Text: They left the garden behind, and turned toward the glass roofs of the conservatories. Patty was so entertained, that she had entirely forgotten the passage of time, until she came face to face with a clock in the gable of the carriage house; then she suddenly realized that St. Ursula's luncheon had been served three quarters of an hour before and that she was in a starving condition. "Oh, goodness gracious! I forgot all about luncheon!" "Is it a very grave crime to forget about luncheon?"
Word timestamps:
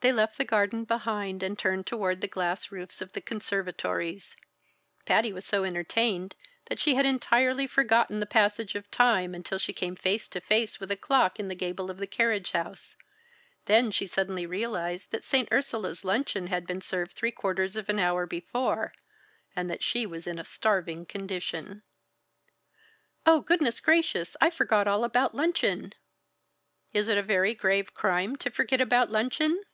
They 0.00 0.12
left 0.12 0.38
the 0.38 0.44
garden 0.44 0.84
behind, 0.84 1.42
and 1.42 1.58
turned 1.58 1.88
toward 1.88 2.20
the 2.20 2.28
glass 2.28 2.70
roofs 2.70 3.00
of 3.00 3.12
the 3.12 3.20
conservatories. 3.20 4.36
Patty 5.06 5.32
was 5.32 5.44
so 5.44 5.64
entertained, 5.64 6.36
that 6.68 6.78
she 6.78 6.94
had 6.94 7.04
entirely 7.04 7.66
forgotten 7.66 8.20
the 8.20 8.24
passage 8.24 8.76
of 8.76 8.88
time, 8.92 9.34
until 9.34 9.58
she 9.58 9.72
came 9.72 9.96
face 9.96 10.28
to 10.28 10.40
face 10.40 10.78
with 10.78 10.92
a 10.92 10.96
clock 10.96 11.40
in 11.40 11.48
the 11.48 11.56
gable 11.56 11.90
of 11.90 11.98
the 11.98 12.06
carriage 12.06 12.52
house; 12.52 12.94
then 13.66 13.90
she 13.90 14.06
suddenly 14.06 14.46
realized 14.46 15.10
that 15.10 15.24
St. 15.24 15.48
Ursula's 15.50 16.04
luncheon 16.04 16.46
had 16.46 16.64
been 16.64 16.80
served 16.80 17.12
three 17.14 17.32
quarters 17.32 17.74
of 17.74 17.88
an 17.88 17.98
hour 17.98 18.24
before 18.24 18.92
and 19.56 19.68
that 19.68 19.82
she 19.82 20.06
was 20.06 20.28
in 20.28 20.38
a 20.38 20.44
starving 20.44 21.06
condition. 21.06 21.82
"Oh, 23.26 23.40
goodness 23.40 23.80
gracious! 23.80 24.36
I 24.40 24.50
forgot 24.50 24.86
all 24.86 25.02
about 25.02 25.34
luncheon!" 25.34 25.92
"Is 26.92 27.08
it 27.08 27.18
a 27.18 27.22
very 27.22 27.52
grave 27.52 27.94
crime 27.94 28.36
to 28.36 28.48
forget 28.50 28.80
about 28.80 29.10
luncheon?" 29.10 29.64